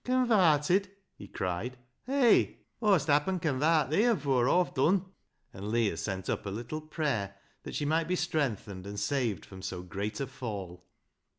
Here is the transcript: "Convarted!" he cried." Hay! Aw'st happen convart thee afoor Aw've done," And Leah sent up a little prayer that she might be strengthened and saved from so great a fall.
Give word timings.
"Convarted!" 0.03 0.89
he 1.19 1.27
cried." 1.27 1.77
Hay! 2.07 2.61
Aw'st 2.81 3.05
happen 3.05 3.39
convart 3.39 3.91
thee 3.91 4.05
afoor 4.05 4.49
Aw've 4.49 4.73
done," 4.73 5.05
And 5.53 5.67
Leah 5.69 5.95
sent 5.95 6.27
up 6.27 6.47
a 6.47 6.49
little 6.49 6.81
prayer 6.81 7.35
that 7.61 7.75
she 7.75 7.85
might 7.85 8.07
be 8.07 8.15
strengthened 8.15 8.87
and 8.87 8.99
saved 8.99 9.45
from 9.45 9.61
so 9.61 9.83
great 9.83 10.19
a 10.19 10.25
fall. 10.25 10.87